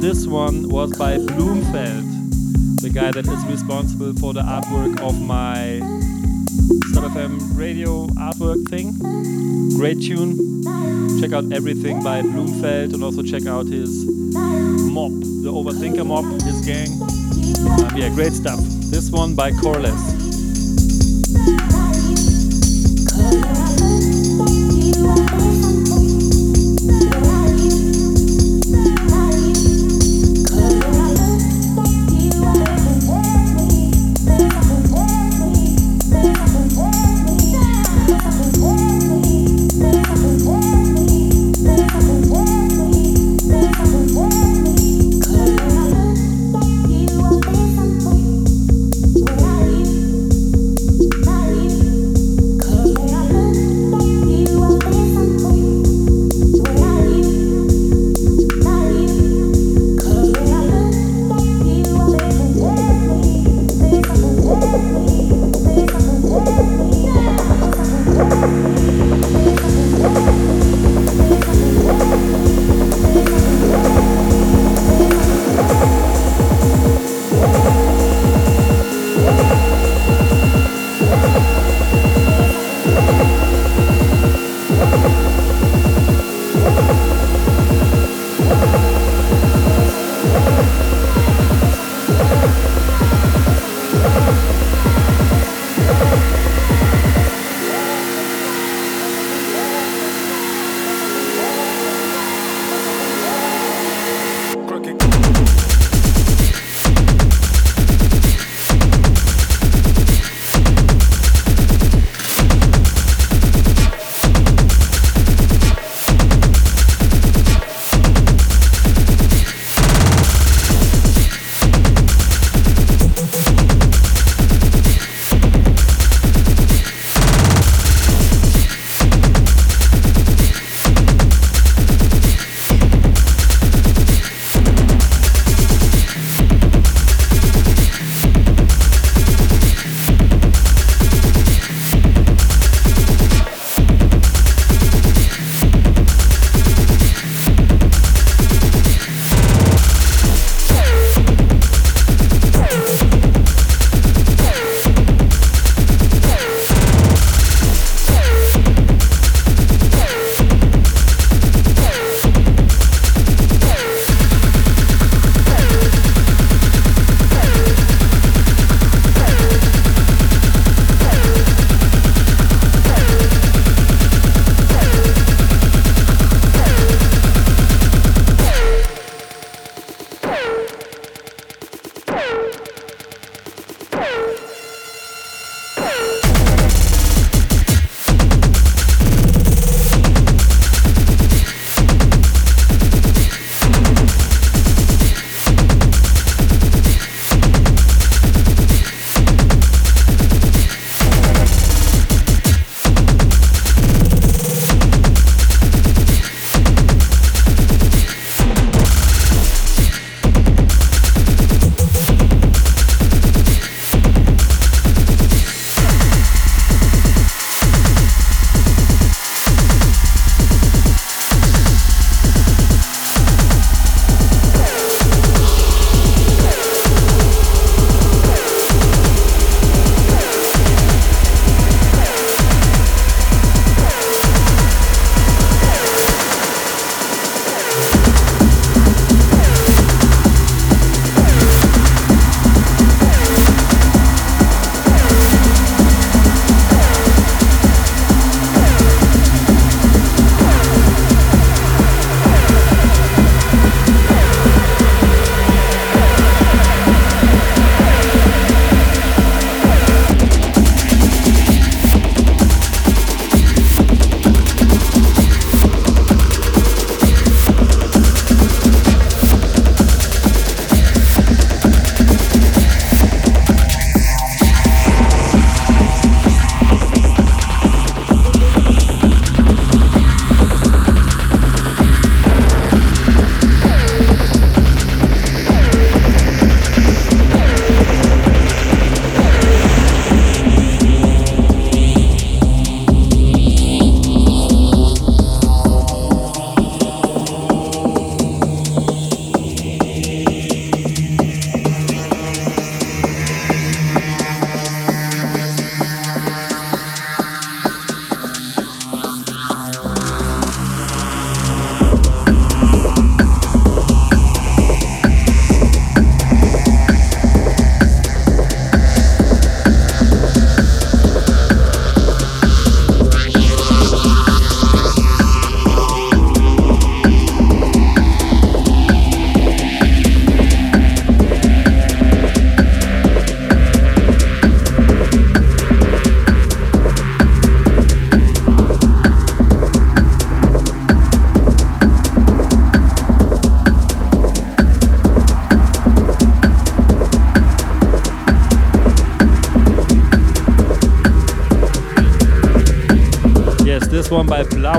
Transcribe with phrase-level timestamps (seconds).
[0.00, 5.80] this one was by Bloomfeld, the guy that is responsible for the artwork of my
[6.92, 8.98] SubFM radio artwork thing.
[9.76, 10.62] Great tune.
[11.20, 16.64] Check out everything by Bloomfeld and also check out his mob, the Overthinker mob, his
[16.64, 16.88] gang.
[17.02, 18.60] Um, yeah, great stuff.
[18.90, 20.13] This one by Coreless.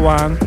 [0.05, 0.44] 关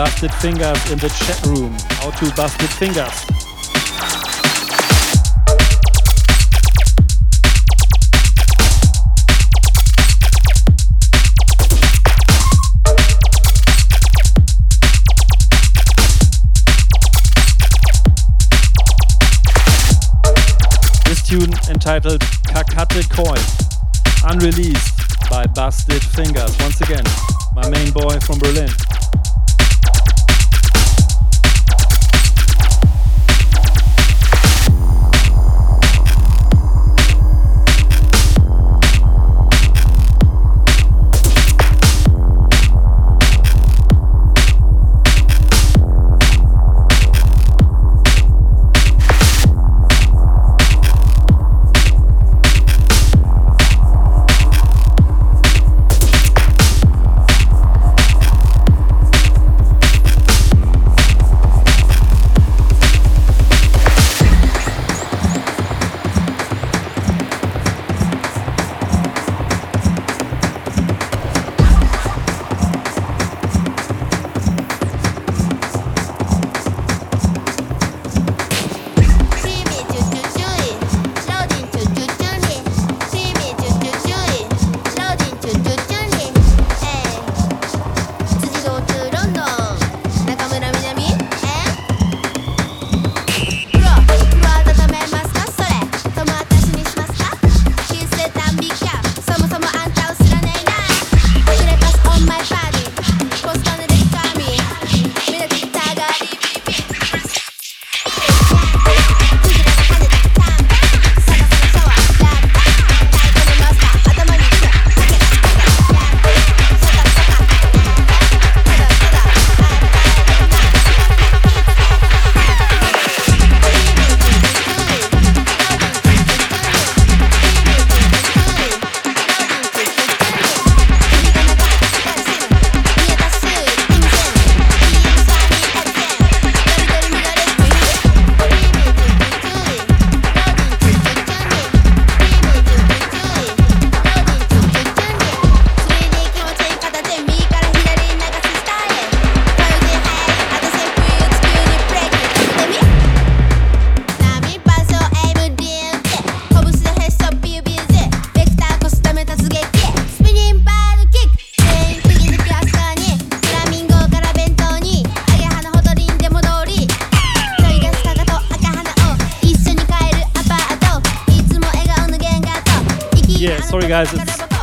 [0.00, 1.76] Busted Fingers in the chat room.
[1.90, 3.39] How to Busted Fingers.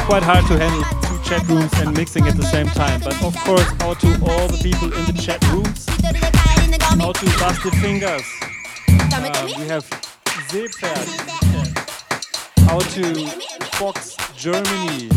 [0.07, 2.97] Quite hard to handle two chat rooms and mixing at the same time.
[3.01, 5.85] But of course, out to all the people in the chat rooms,
[7.03, 8.23] out to Busted Fingers.
[8.87, 9.83] Uh, we have
[10.47, 11.07] Seepferd.
[12.69, 13.27] Out to
[13.75, 15.09] Fox Germany.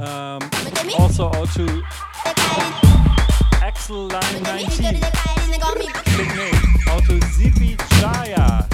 [0.00, 0.42] Um,
[0.98, 1.80] also out to
[3.62, 5.00] Axel Line 19.
[6.16, 6.54] Big name.
[6.88, 8.66] Out to Zippy Jaya.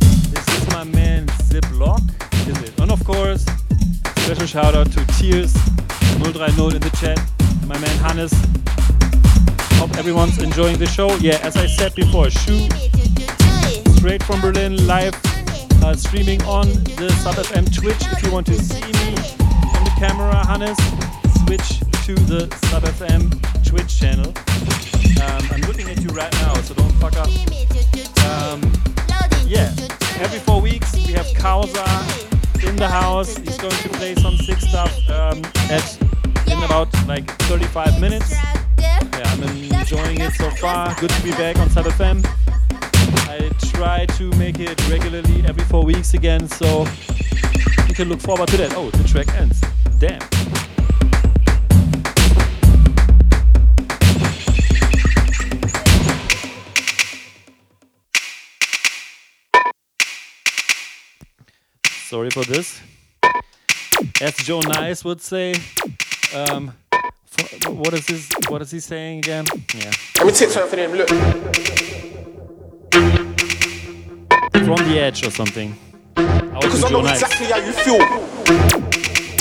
[0.00, 2.02] This is my man Ziplock.
[2.48, 2.80] Is it?
[2.80, 3.46] And of course,
[4.22, 5.52] special shout out to Tears
[6.22, 7.18] 030 in the chat.
[7.66, 8.32] My man Hannes.
[9.80, 11.16] Hope everyone's enjoying the show.
[11.16, 12.68] Yeah, as I said before, Shu
[13.96, 15.14] straight from Berlin, live
[15.82, 18.00] uh, streaming on the SubFM Twitch.
[18.12, 19.16] If you want to see me
[19.74, 20.78] on the camera, Hannes,
[21.42, 23.26] switch to the SubFM
[23.66, 24.28] Twitch channel.
[25.20, 27.28] Um, I'm looking at you right now, so don't fuck up.
[28.30, 28.62] Um,
[29.48, 29.74] yeah,
[30.20, 32.31] every four weeks we have Causa
[32.64, 33.36] in the house.
[33.36, 35.98] He's going to play some sick stuff um, at
[36.46, 38.32] in about like 35 minutes.
[38.78, 40.94] Yeah, I'm enjoying it so far.
[41.00, 42.24] Good to be back on SubFM.
[43.28, 46.86] I try to make it regularly every four weeks again, so
[47.88, 48.74] you can look forward to that.
[48.76, 49.60] Oh, the track ends.
[49.98, 50.20] Damn.
[62.12, 62.78] Sorry for this.
[64.20, 65.54] As Joe Nice would say,
[66.34, 66.74] um,
[67.68, 68.28] what is this?
[68.50, 69.46] What is he saying again?
[69.74, 69.90] Yeah.
[70.18, 70.92] Let me take something for them.
[70.92, 71.08] Look.
[74.52, 75.74] From the edge or something.
[76.18, 77.22] I Because I know Nice.
[77.22, 78.00] exactly how you feel.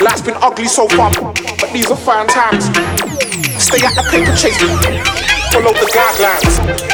[0.05, 2.67] Life's been ugly so far, but these are fine times.
[3.61, 4.57] Stay at the paper chase.
[5.51, 6.90] Follow the guidelines.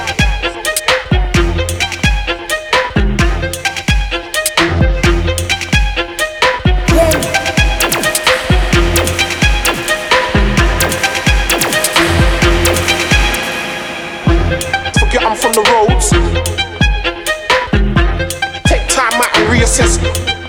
[19.68, 20.00] And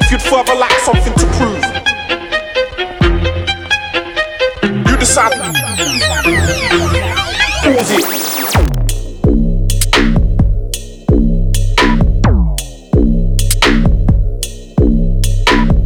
[0.00, 1.64] if you'd further lack something to prove.
[4.86, 5.32] You decide.
[5.34, 5.40] It.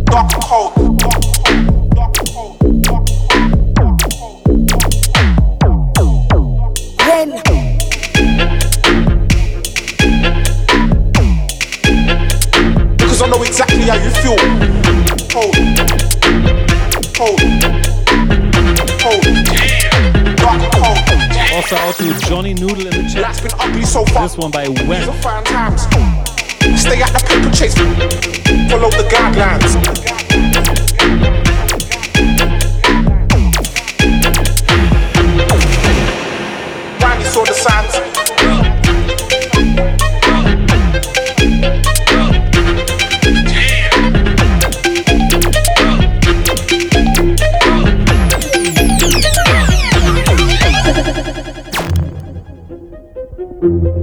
[0.05, 0.82] Dark cold.
[13.83, 14.39] Exactly how you feel.
[15.33, 15.57] Hold.
[17.17, 17.41] Hold.
[19.03, 19.23] Hold.
[20.37, 20.99] Dark and cold.
[21.55, 23.23] Also out to Johnny Noodle in the chat.
[23.23, 24.23] Life's been ugly so far.
[24.23, 25.09] This one by Wen.
[25.09, 25.83] are fine times.
[26.81, 27.75] Stay at the paper chase.
[28.71, 30.22] Follow the guidelines.
[53.63, 54.02] Get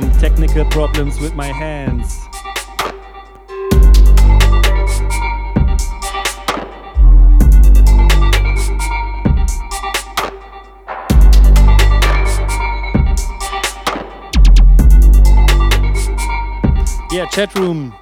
[0.00, 2.20] some technical problems with my hands.
[17.10, 17.94] Yeah, chat room.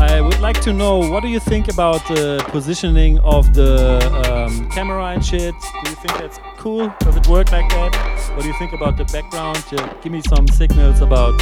[0.00, 3.98] I would like to know what do you think about the positioning of the
[4.30, 5.54] um, camera and shit?
[5.82, 6.94] Do you think that's cool?
[7.00, 8.19] Does it work like that?
[8.40, 9.62] What do you think about the background?
[9.70, 11.34] Yeah, give me some signals about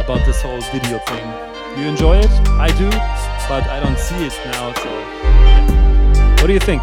[0.00, 1.26] about this whole video thing.
[1.78, 2.30] You enjoy it?
[2.58, 2.88] I do,
[3.50, 4.72] but I don't see it now.
[4.80, 4.88] So,
[6.40, 6.80] what do you think?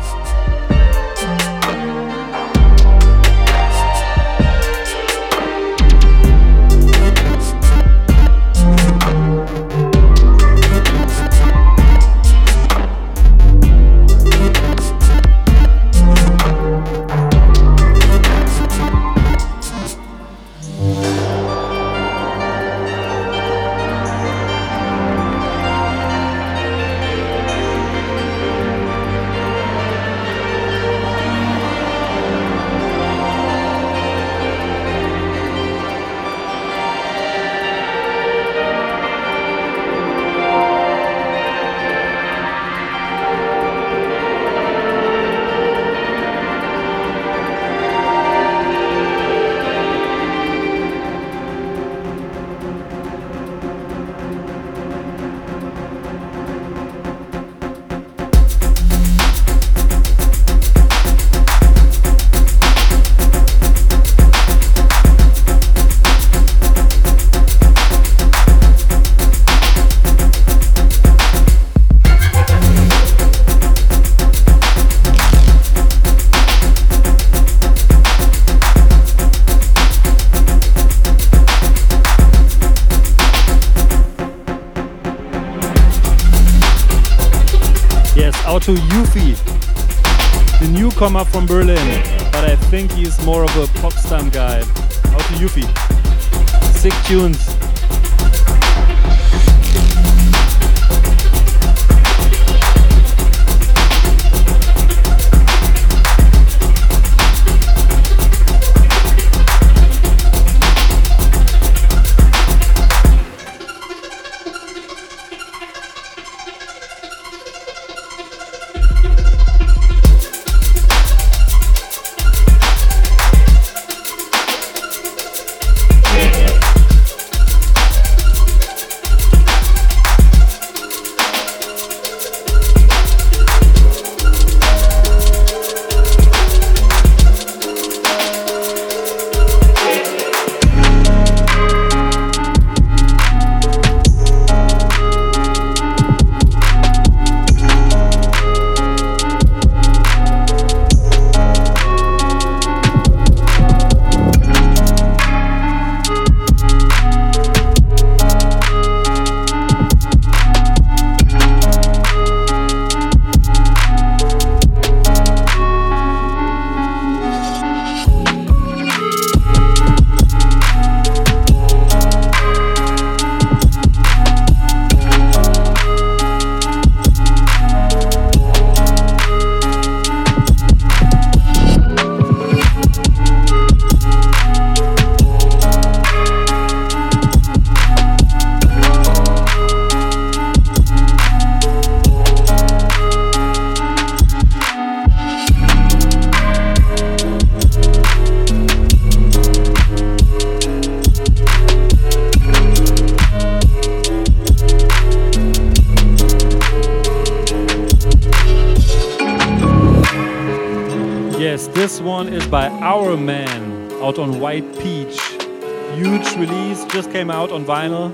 [217.18, 218.12] Came out on vinyl.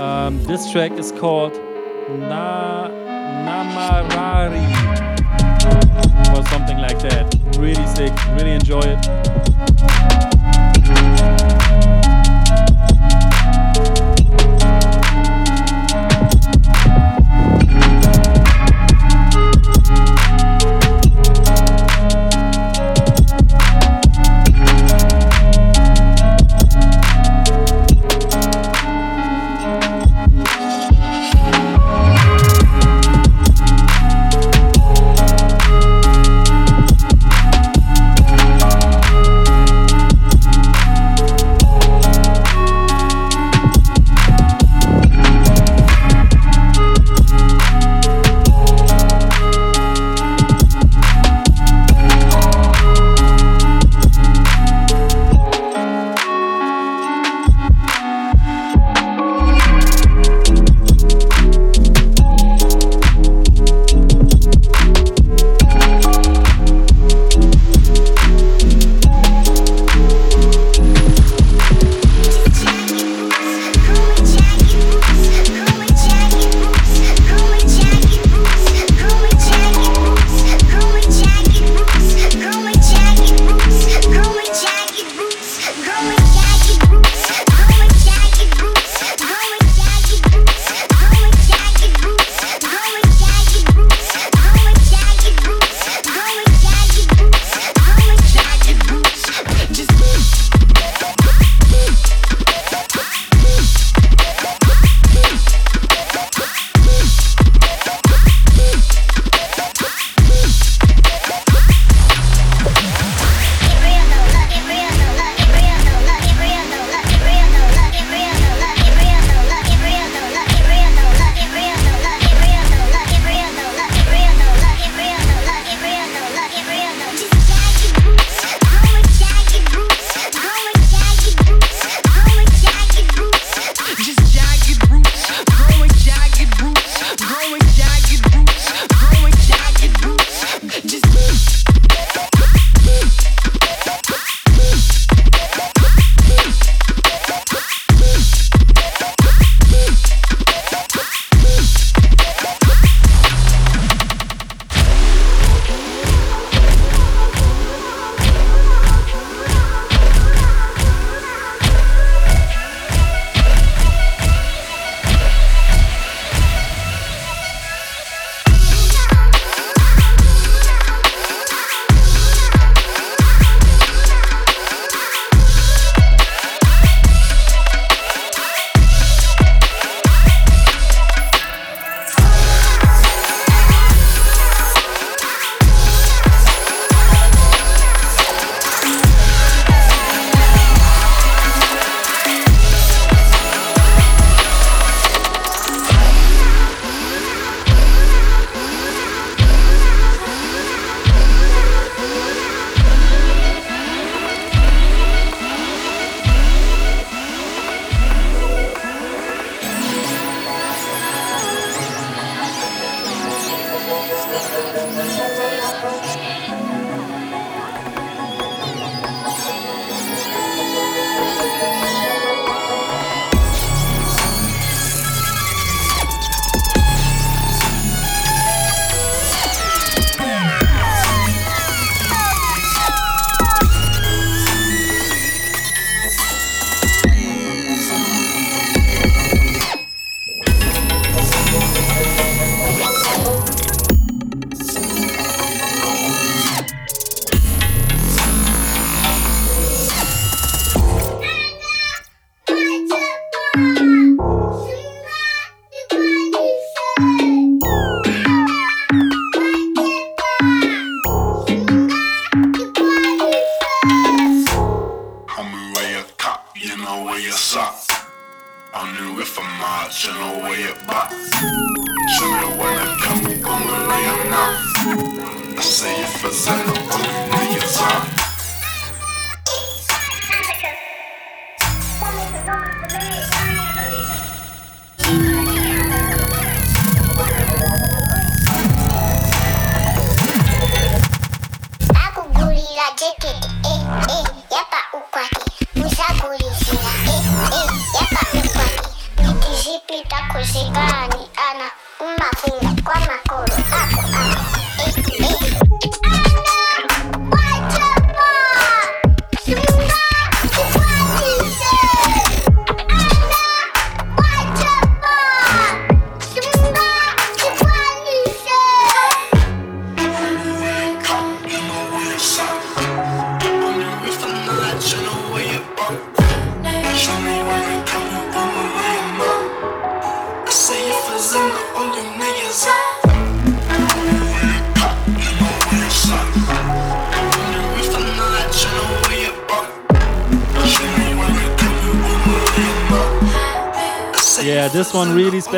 [0.00, 1.52] Um, this track is called
[2.08, 2.88] Na
[3.46, 4.64] Namarari
[6.34, 7.26] or something like that.
[7.58, 9.35] Really sick, really enjoy it.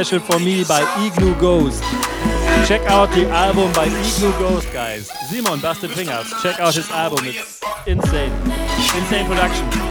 [0.05, 1.83] Special for me by Igloo Ghost.
[2.69, 5.11] Check out the album by Igloo Ghost, guys.
[5.29, 6.33] Simon Busted Fingers.
[6.41, 7.25] Check out his album.
[7.25, 8.33] It's insane.
[8.95, 9.88] Insane production.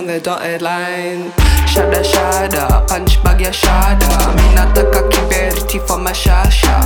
[0.00, 1.30] on the dotted line.
[1.72, 4.08] Shada shada, punch bag ya shada.
[4.36, 6.76] Mimi nataka kiberiti for mashasha.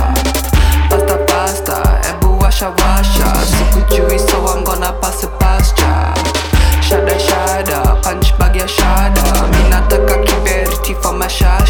[0.89, 1.77] Pasta pasta,
[2.09, 3.27] ebu washa washa.
[3.53, 6.11] Sikujui so I'm gonna pass a pasture.
[6.87, 9.23] Shada shada, punch bag ya shada.
[9.51, 11.64] Mimi nataka kiberiti for mashasha.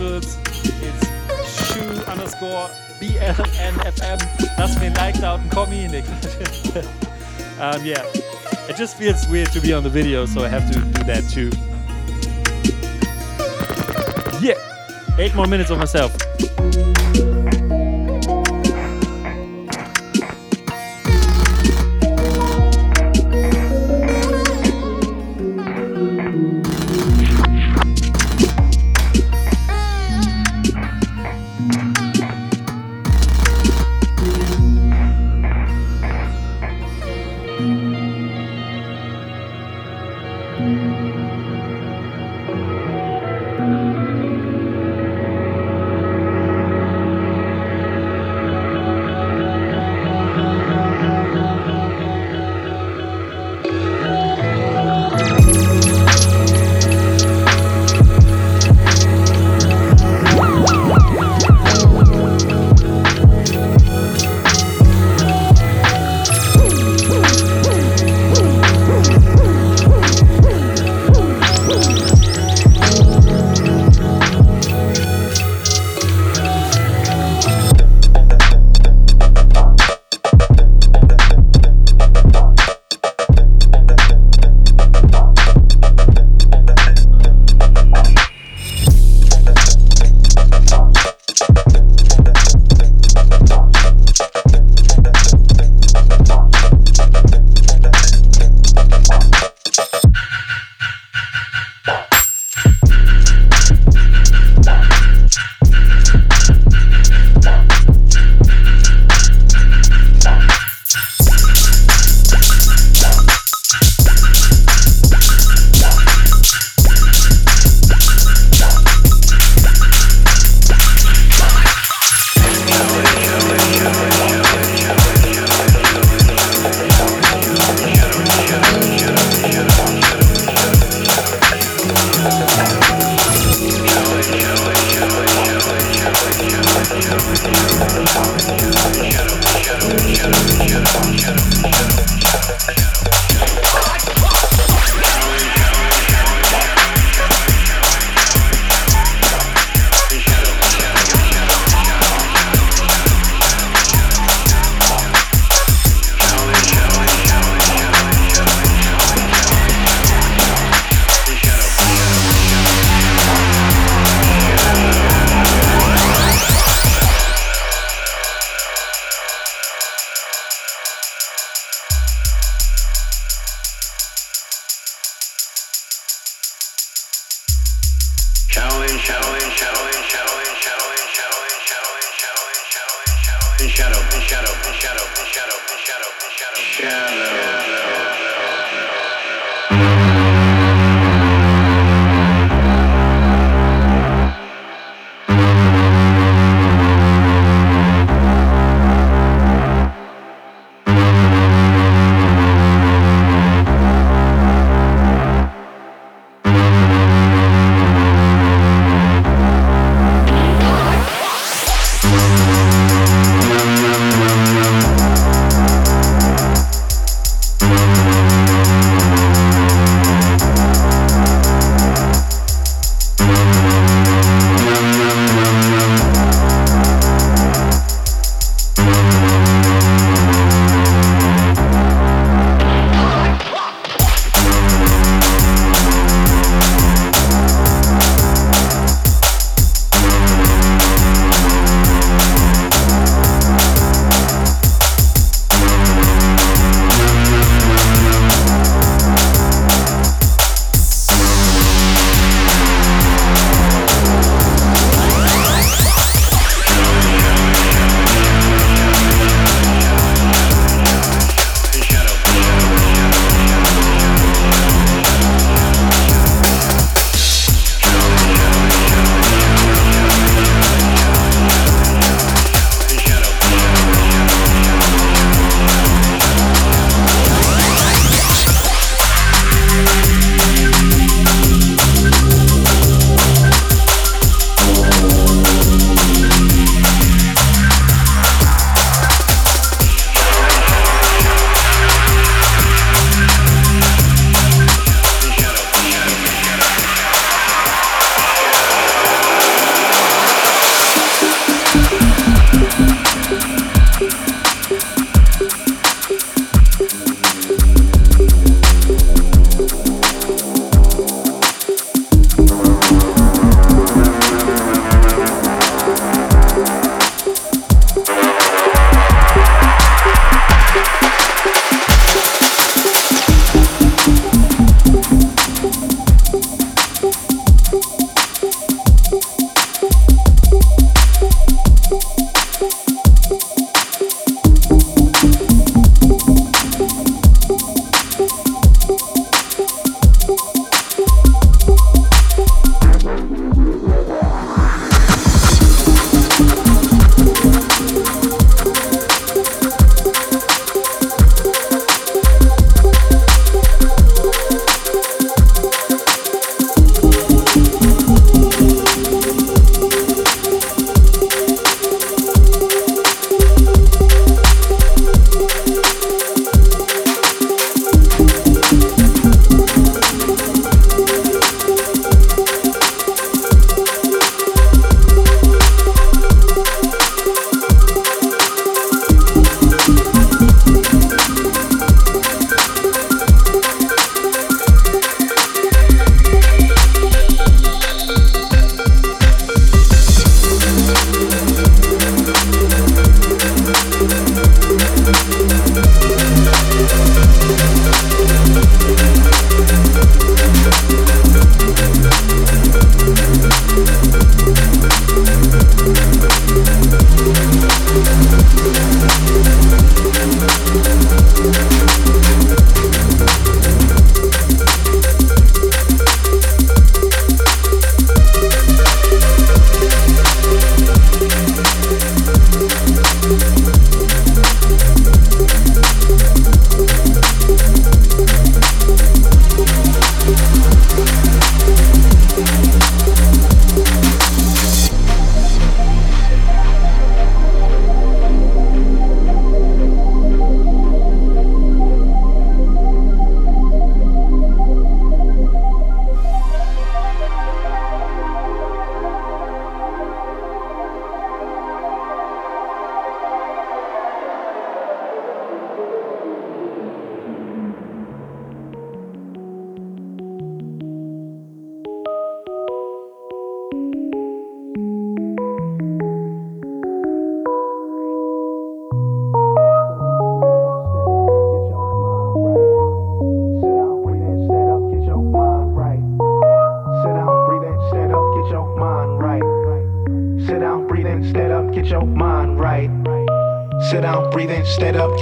[0.00, 0.38] socials.
[0.82, 2.70] It's shu underscore
[3.00, 4.18] BLNFM.
[4.58, 5.86] Lasst mir ein Like da und call me.
[5.88, 6.04] Nick.
[7.60, 8.04] um, yeah.
[8.68, 11.28] It just feels weird to be on the video, so I have to do that
[11.28, 11.50] too.
[14.40, 14.56] Yeah.
[15.18, 16.16] Eight more minutes of myself.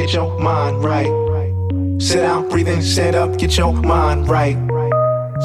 [0.09, 2.01] Get your mind right.
[2.01, 4.57] Sit down, breathe in, stand up, get your mind right.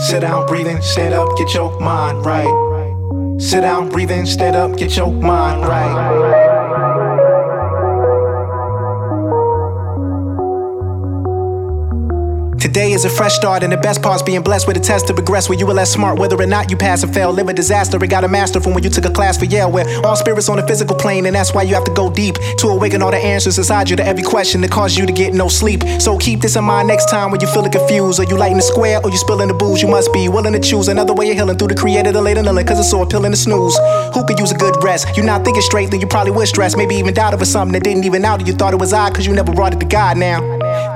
[0.07, 3.41] Sit down, breathe in, stand up, get your mind right.
[3.41, 6.42] Sit down, breathe in, stand up, get your mind right.
[12.93, 15.49] Is a fresh start, and the best part's being blessed with a test to progress
[15.49, 16.19] where you were less smart.
[16.19, 17.97] Whether or not you pass or fail, live a disaster.
[18.03, 20.47] It got a master from when you took a class for Yale, where all spirits
[20.47, 23.09] on the physical plane, and that's why you have to go deep to awaken all
[23.09, 25.81] the answers inside you to every question that caused you to get no sleep.
[25.97, 28.63] So keep this in mind next time when you feeling confused, or you lighting the
[28.63, 29.81] square, or you spilling the booze.
[29.81, 32.43] You must be willing to choose another way of healing through the creator, the later
[32.43, 33.75] knowing, cause it's so appealing to snooze.
[34.13, 35.17] Who could use a good rest?
[35.17, 37.83] You're not thinking straight, then you probably would stress, maybe even doubt over something that
[37.83, 40.15] didn't even out, you thought it was odd, cause you never brought it to God
[40.15, 40.52] now.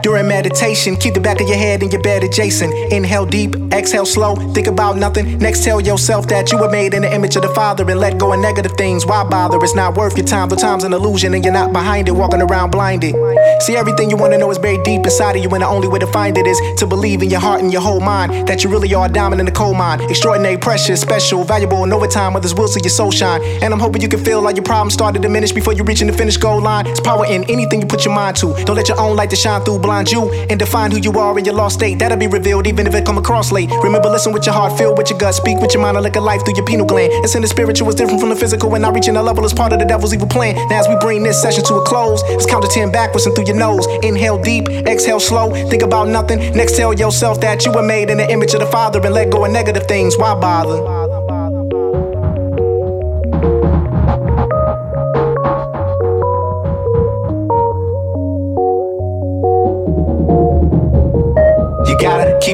[0.07, 2.73] During meditation, keep the back of your head in your bed adjacent.
[2.93, 5.37] Inhale deep, exhale slow, think about nothing.
[5.37, 8.17] Next, tell yourself that you were made in the image of the Father and let
[8.17, 9.05] go of negative things.
[9.05, 9.61] Why bother?
[9.61, 10.47] It's not worth your time.
[10.47, 13.15] The time's an illusion and you're not behind it, walking around blinded.
[13.63, 15.89] See, everything you want to know is buried deep inside of you, and the only
[15.89, 18.63] way to find it is to believe in your heart and your whole mind that
[18.63, 19.99] you really are a diamond in the coal mine.
[20.09, 23.41] Extraordinary, precious, special, valuable, and over time others will see your soul shine.
[23.61, 25.99] And I'm hoping you can feel like your problems start to diminish before you reach
[25.99, 26.87] in the finish goal line.
[26.87, 28.53] It's power in anything you put your mind to.
[28.63, 31.37] Don't let your own light to shine through blind you and define who you are
[31.39, 31.99] in your lost state.
[31.99, 33.69] That'll be revealed even if it come across late.
[33.83, 36.15] Remember, listen with your heart, feel with your gut, speak with your mind, and look
[36.15, 37.11] at life through your pineal gland.
[37.23, 39.53] It's in the spiritual, it's different from the physical, and not reaching a level is
[39.53, 40.55] part of the devil's evil plan.
[40.69, 43.35] Now, as we bring this session to a close, let's count to 10 backwards and
[43.35, 43.87] through your nose.
[44.03, 46.39] Inhale deep, exhale slow, think about nothing.
[46.55, 49.29] Next, tell yourself that you were made in the image of the Father and let
[49.29, 50.17] go of negative things.
[50.17, 51.06] Why bother?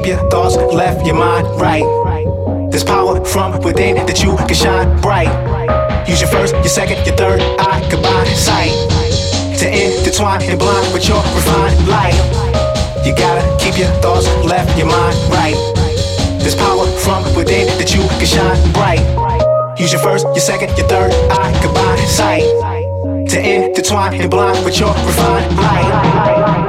[0.03, 1.81] Keep your thoughts left, your mind right.
[2.69, 5.31] There's power from within that you can shine bright.
[6.09, 8.75] Use your first, your second, your third eye combine sight
[9.59, 12.19] to intertwine and blind with your refined light.
[13.07, 15.55] You gotta keep your thoughts left, your mind right.
[16.43, 18.99] There's power from within that you can shine bright.
[19.79, 22.43] Use your first, your second, your third eye combine sight
[23.31, 26.62] to intertwine and blind with your refined light.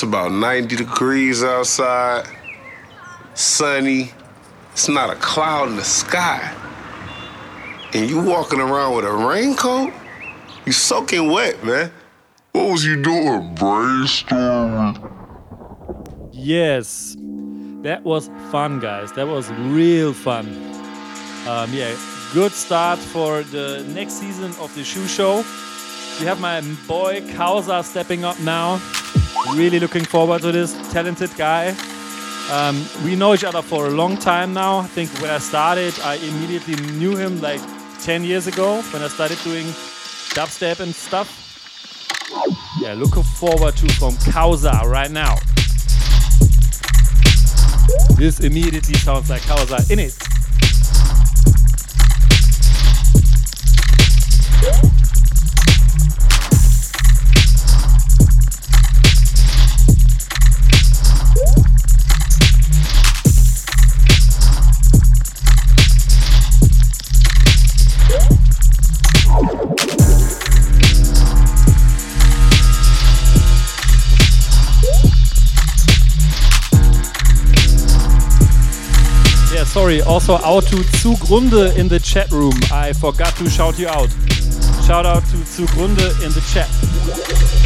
[0.00, 2.26] It's about 90 degrees outside,
[3.34, 4.12] sunny.
[4.72, 6.56] It's not a cloud in the sky.
[7.92, 9.92] And you walking around with a raincoat?
[10.64, 11.92] You soaking wet, man.
[12.52, 14.96] What was you doing, brainstorming?
[16.32, 17.14] Yes,
[17.82, 19.12] that was fun, guys.
[19.12, 20.46] That was real fun.
[21.46, 21.94] Um, yeah,
[22.32, 25.44] good start for the next season of the Shu Show.
[26.18, 28.80] We have my boy Causa stepping up now.
[29.48, 31.74] Really looking forward to this talented guy.
[32.50, 34.78] Um, we know each other for a long time now.
[34.78, 37.60] I think when I started, I immediately knew him like
[38.00, 39.66] 10 years ago when I started doing
[40.34, 41.36] dubstep and stuff.
[42.80, 45.36] Yeah, looking forward to from Causa right now.
[48.16, 50.29] This immediately sounds like Causa in it.
[79.70, 82.54] Sorry, also out to Zugrunde in the chat room.
[82.72, 84.10] I forgot to shout you out.
[84.84, 87.59] Shout out to Zugrunde in the chat.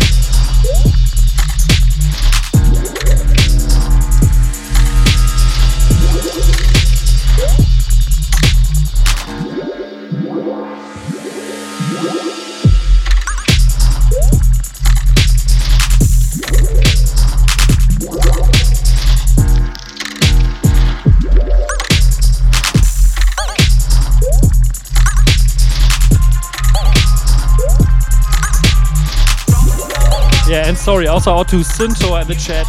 [31.14, 32.66] Also out to Sinto in the chat.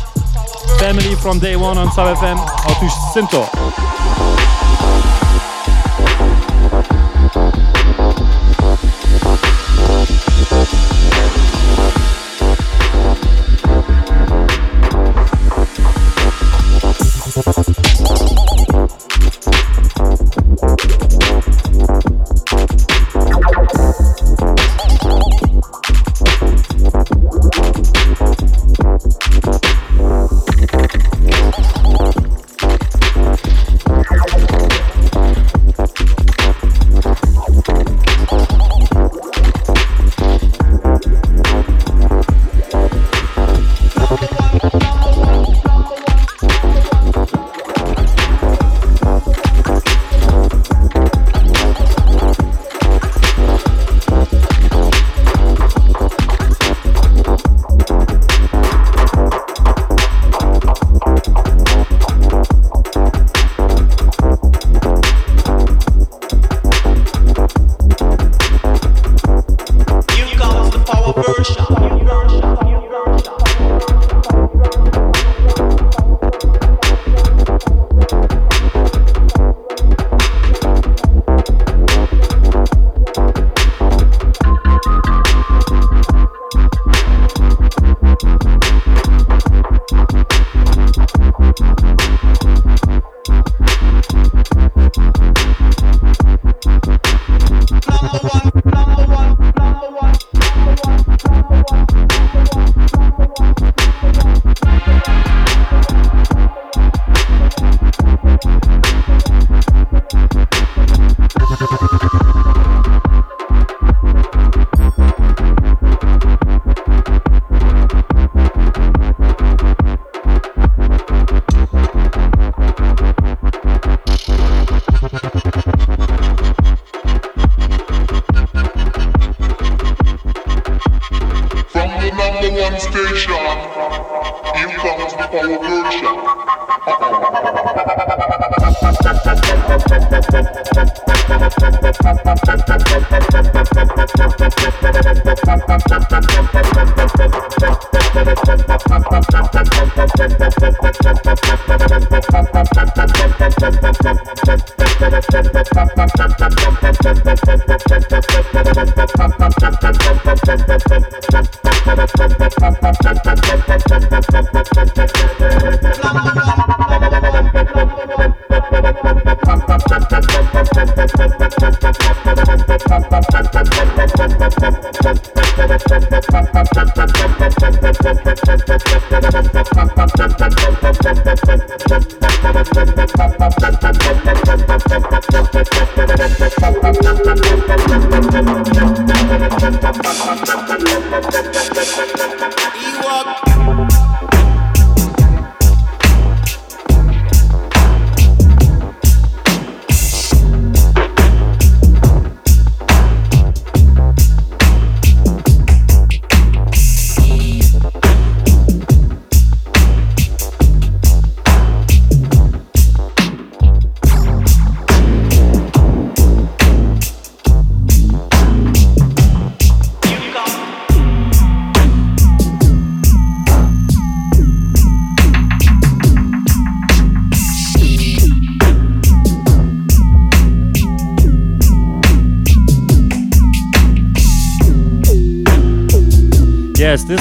[0.78, 3.95] Family from day one on Sub FM, out to Sinto.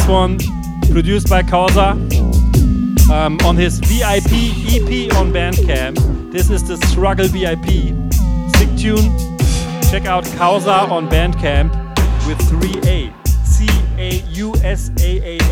[0.05, 0.39] This one
[0.93, 1.93] produced by Causa
[3.11, 6.31] um, on his VIP EP on Bandcamp.
[6.31, 7.97] This is the Struggle VIP.
[8.57, 9.17] Sick tune.
[9.91, 11.73] Check out Causa on Bandcamp
[12.27, 13.15] with 3A.
[13.47, 15.44] C A U S A A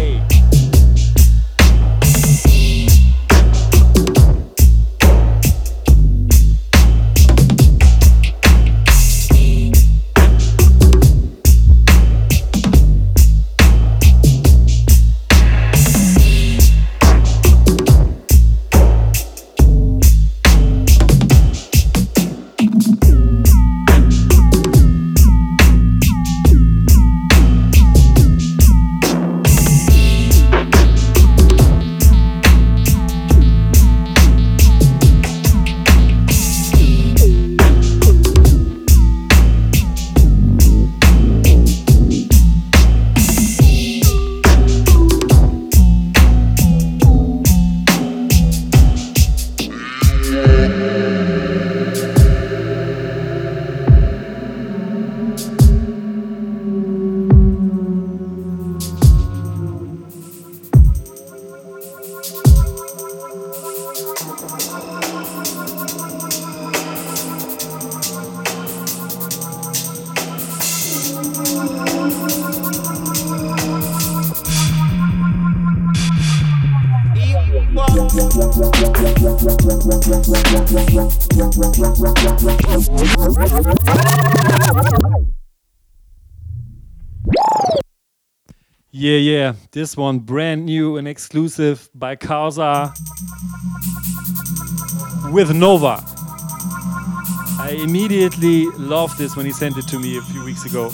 [89.03, 89.55] Yeah, yeah.
[89.73, 92.95] This one brand new and exclusive by Causa
[95.33, 96.01] with Nova.
[97.59, 100.91] I immediately loved this when he sent it to me a few weeks ago.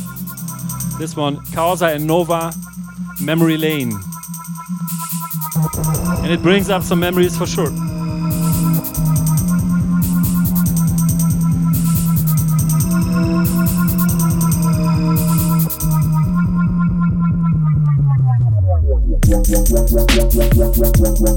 [0.98, 2.50] This one, Causa and Nova,
[3.20, 3.92] Memory Lane.
[6.22, 7.70] And it brings up some memories for sure.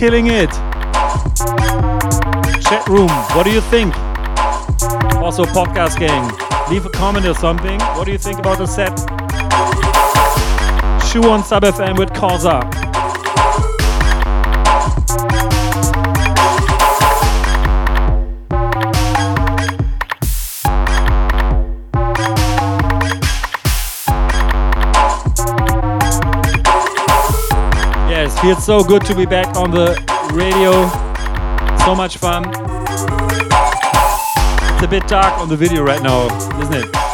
[0.00, 0.50] killing it.
[2.62, 3.94] Chat room, what do you think?
[5.20, 6.24] Also, podcast gang,
[6.70, 7.78] leave a comment or something.
[7.96, 8.98] What do you think about the set?
[11.04, 12.62] Shu on Sub FM with Causa.
[12.72, 12.89] Yes,
[28.40, 29.94] feels so good to be back on the
[30.32, 30.72] radio.
[31.84, 32.44] So much fun.
[34.74, 36.26] It's a bit dark on the video right now,
[36.58, 37.09] isn't it?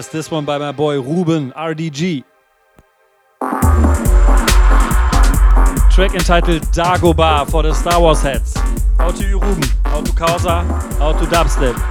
[0.00, 2.24] Yes, this one by my boy Ruben RDG.
[5.92, 8.56] Track entitled Dagobah for the Star Wars heads.
[8.98, 9.68] Out to you, Ruben.
[9.84, 10.64] Out to Causa.
[11.02, 11.89] Out Dubstep.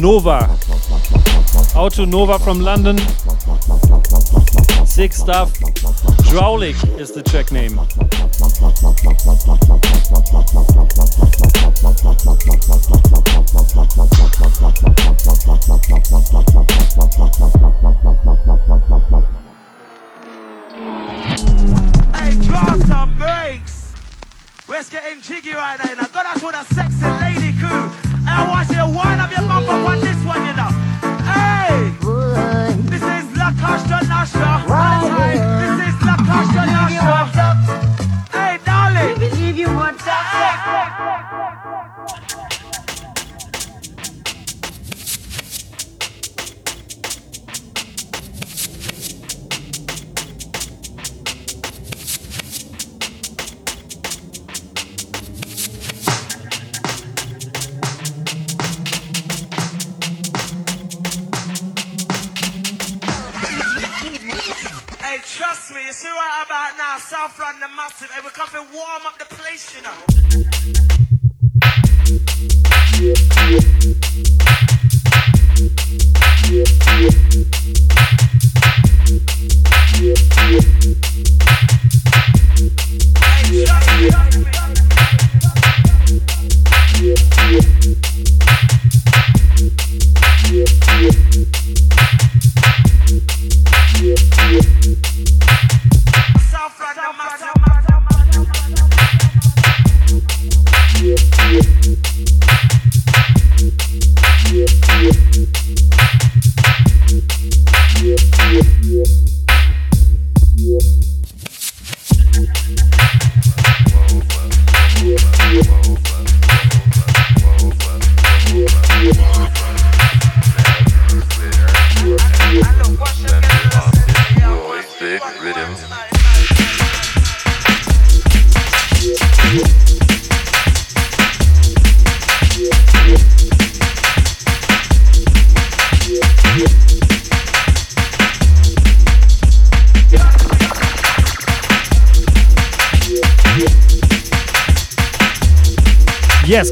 [0.00, 0.48] Nova.
[1.74, 2.98] Out to Nova from London.
[4.86, 5.52] Sick stuff.
[6.28, 7.80] Drowlic is the track name.
[77.64, 77.95] you.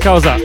[0.05, 0.44] Causa.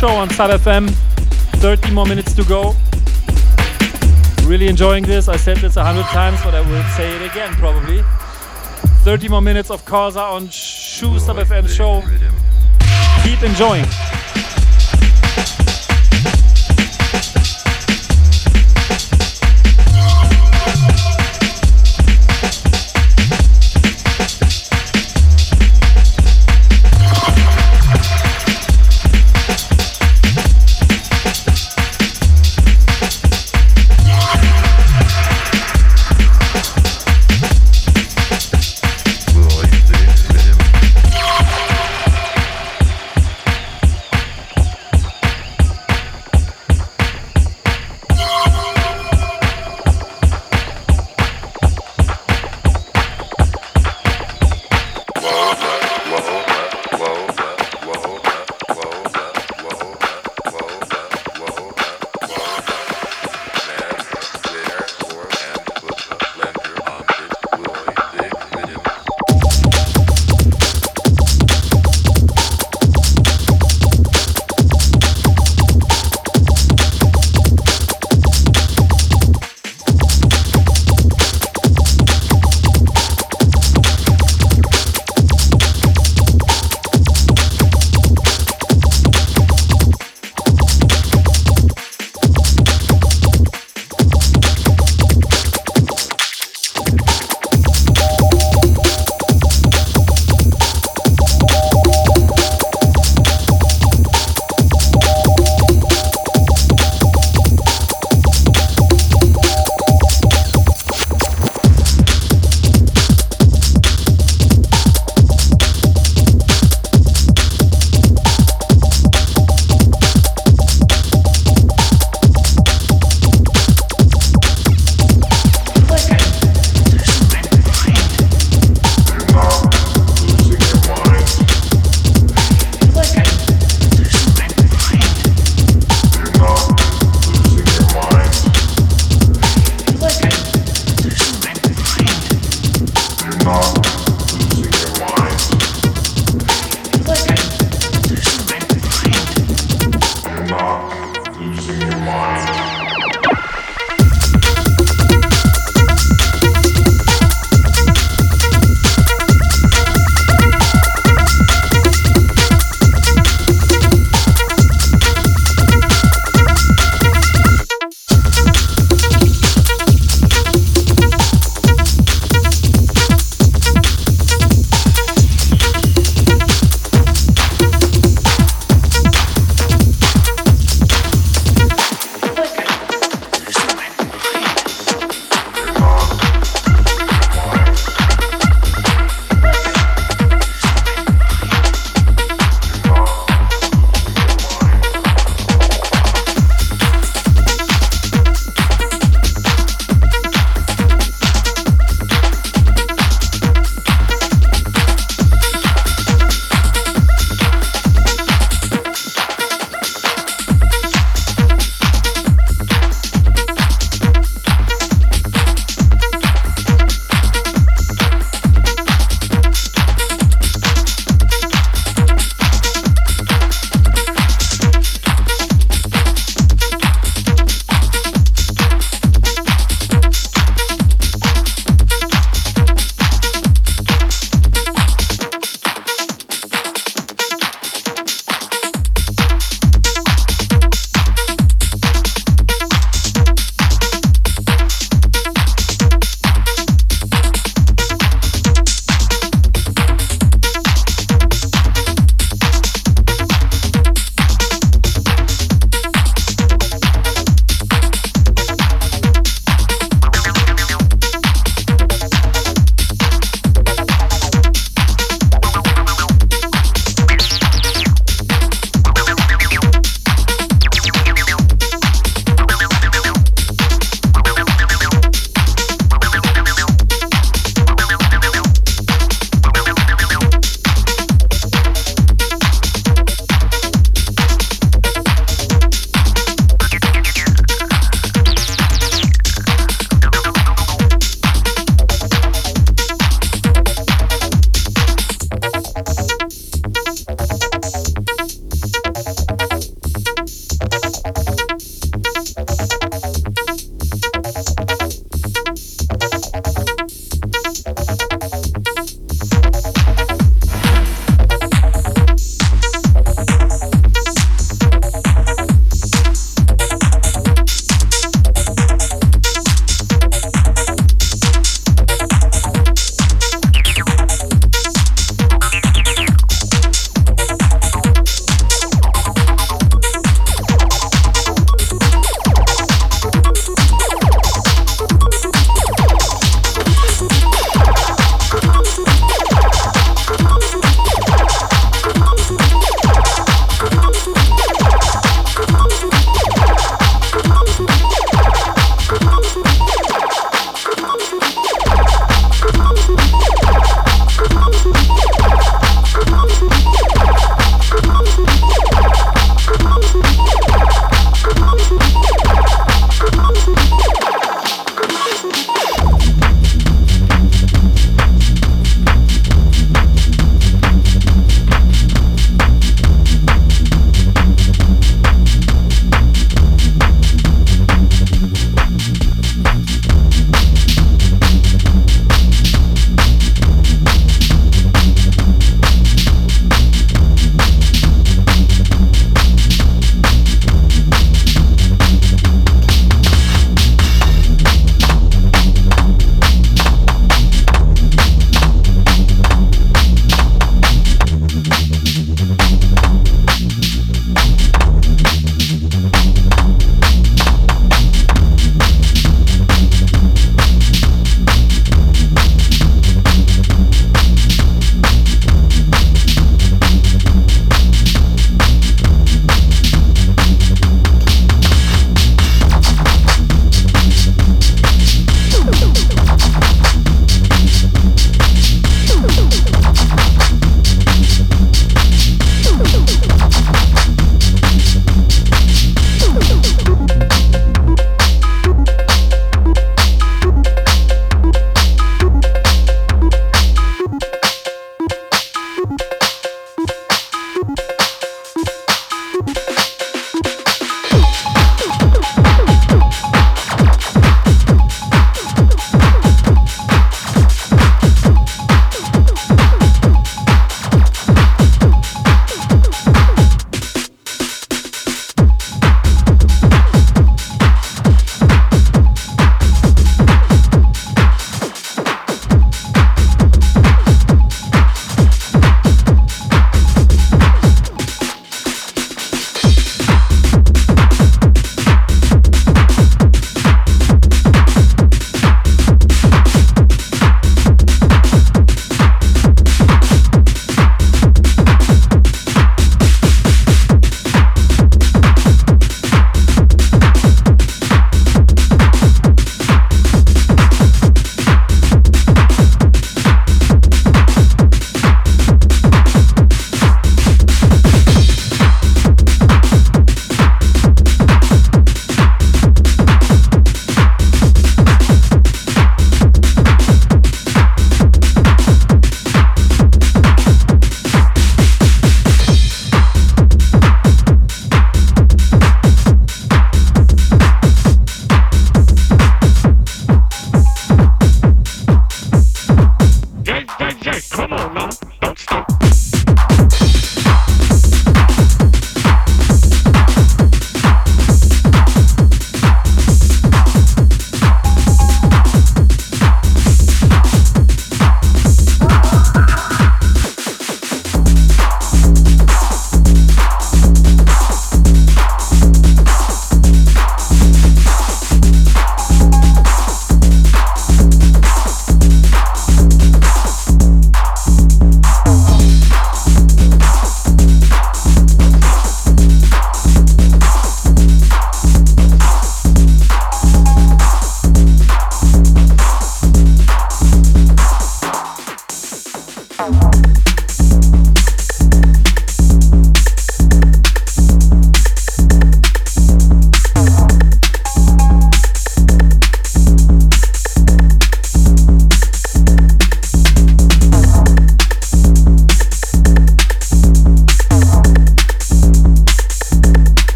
[0.00, 0.88] Show on Sub FM.
[1.60, 2.74] 30 more minutes to go.
[4.48, 5.28] Really enjoying this.
[5.28, 8.02] I said this a hundred times, but I will say it again probably.
[9.04, 12.00] 30 more minutes of Causa on Shu Sub FM show.
[13.24, 13.84] Keep enjoying.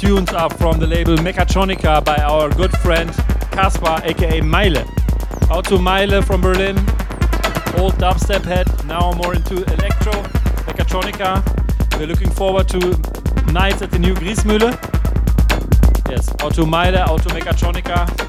[0.00, 3.10] Tunes are from the label Mechatronica by our good friend
[3.52, 4.82] Kaspar, aka Meile.
[5.50, 6.78] Out to Meile from Berlin,
[7.78, 10.12] old dubstep head, now more into electro,
[10.64, 11.42] Mechatronica.
[11.98, 12.78] We're looking forward to
[13.52, 14.72] nights at the new Griesmühle.
[16.10, 18.19] Yes, out to Meile, out to Mechatronica.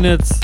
[0.00, 0.40] Minutes.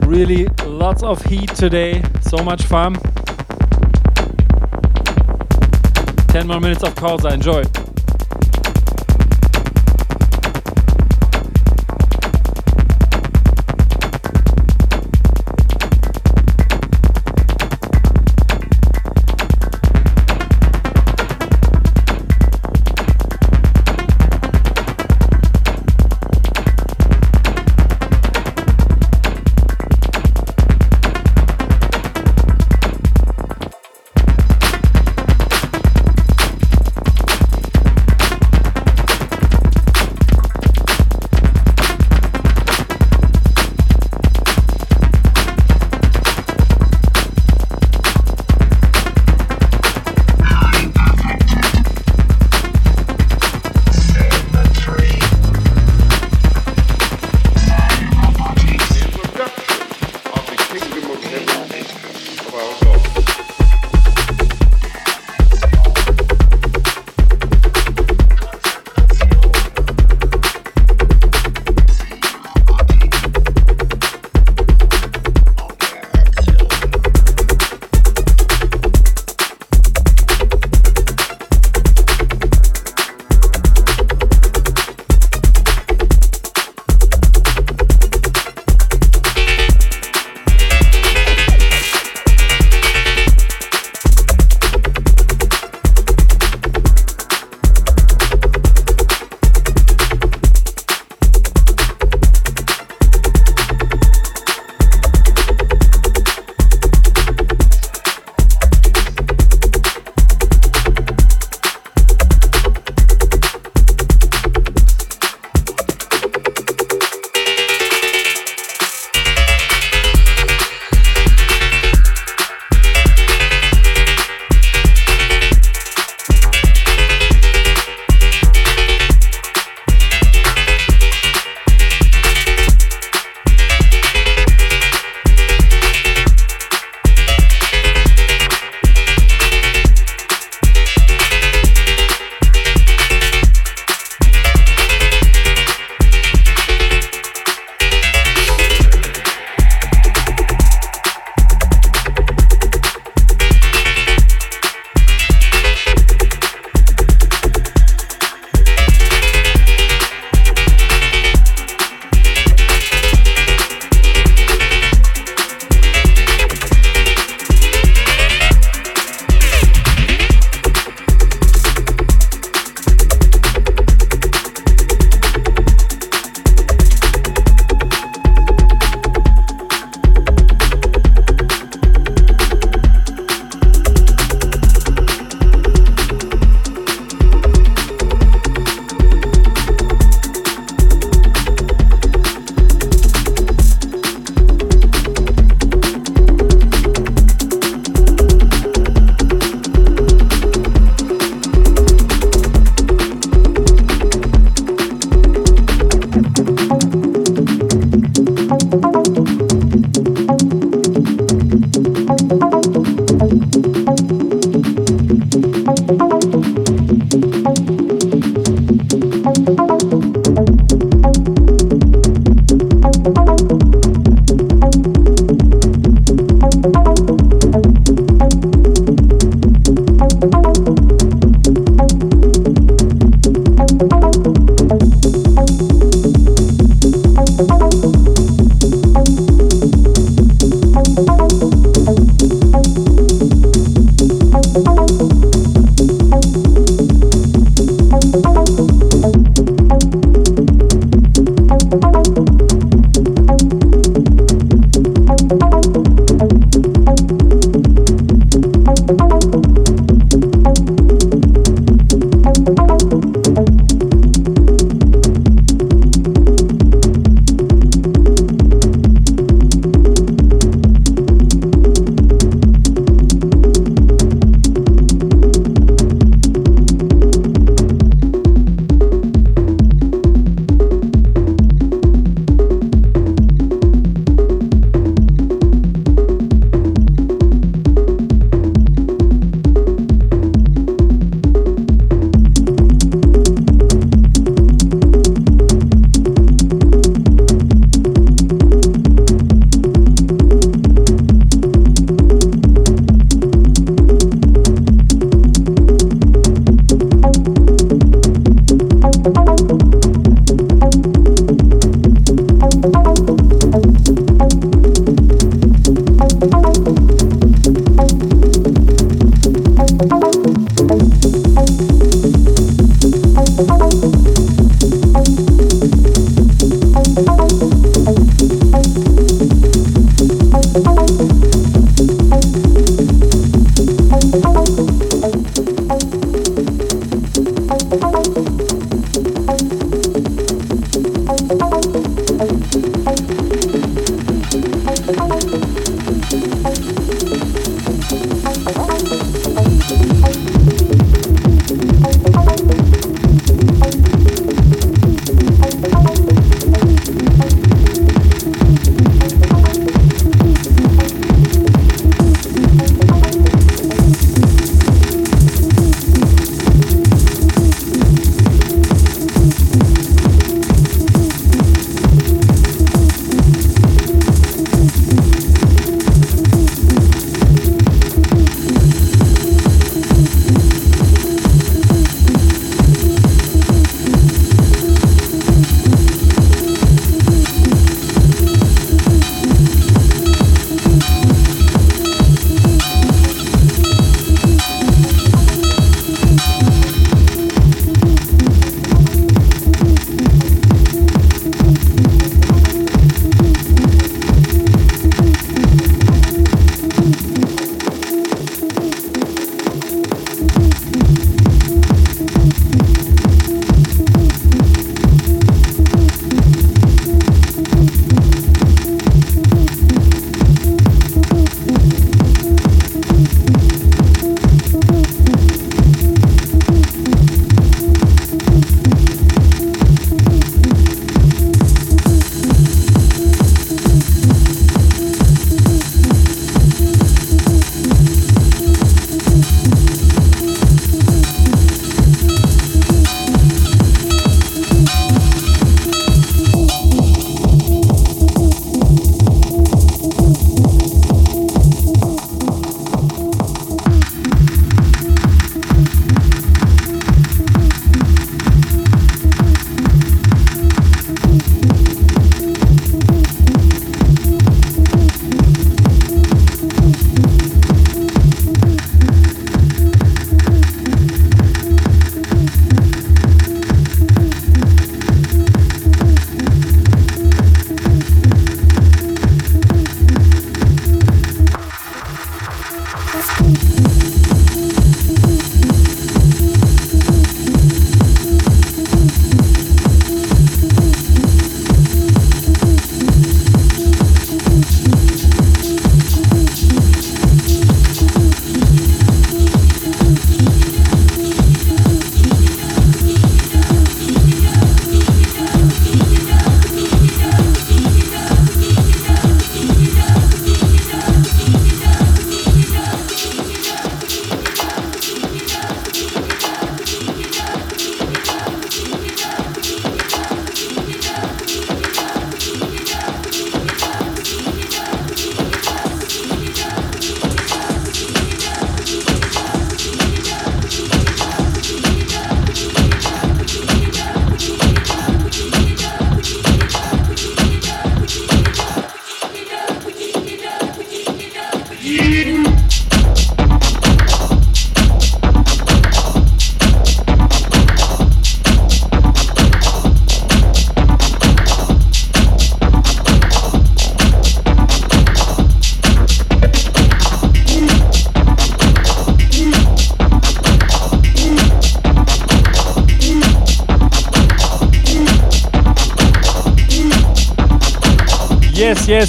[0.00, 2.02] Really lots of heat today.
[2.20, 2.94] So much fun.
[6.30, 7.28] 10 more minutes of Causa.
[7.28, 7.62] I enjoy.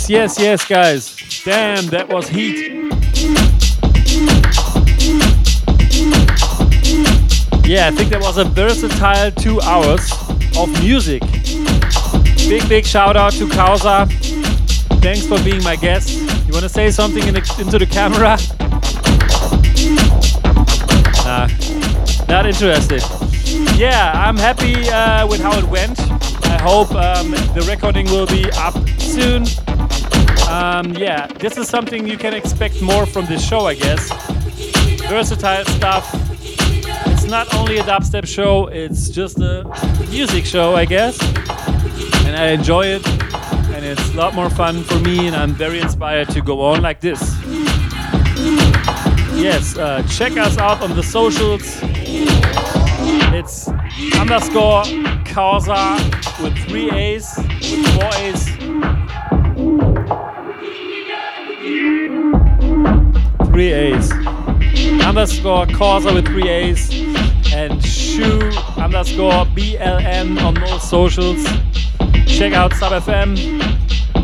[0.09, 1.15] Yes, yes, guys.
[1.45, 2.71] Damn, that was heat.
[7.63, 10.11] Yeah, I think that was a versatile two hours
[10.57, 11.21] of music.
[12.49, 14.07] Big, big shout out to Causa.
[14.99, 16.09] Thanks for being my guest.
[16.47, 18.35] You want to say something in the, into the camera?
[21.23, 21.47] Nah,
[22.27, 23.03] not interested.
[23.77, 25.99] Yeah, I'm happy uh, with how it went.
[26.45, 29.45] I hope um, the recording will be up soon.
[30.49, 34.11] Um, yeah, this is something you can expect more from this show, I guess.
[35.07, 36.09] Versatile stuff.
[37.05, 39.63] It's not only a dubstep show, it's just a
[40.09, 41.21] music show, I guess.
[42.25, 45.79] And I enjoy it, and it's a lot more fun for me, and I'm very
[45.81, 47.21] inspired to go on like this.
[49.37, 51.79] Yes, uh, check us out on the socials.
[53.31, 53.67] It's
[54.19, 54.83] underscore
[55.25, 55.97] Causa
[56.41, 58.48] with three A's, with four A's.
[65.19, 66.89] Underscore Causa with three A's.
[67.53, 68.39] And shu
[68.77, 71.43] underscore BLM on all socials.
[72.25, 73.37] Check out SubFM.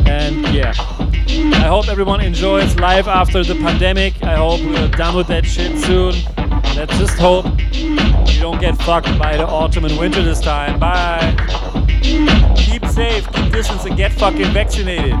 [0.08, 0.72] And yeah.
[0.78, 4.22] I hope everyone enjoys life after the pandemic.
[4.22, 6.14] I hope we're done with that shit soon.
[6.74, 7.44] Let's just hope
[7.74, 10.80] you don't get fucked by the autumn and winter this time.
[10.80, 11.36] Bye.
[12.56, 15.12] Keep safe, keep distance, and get fucking vaccinated.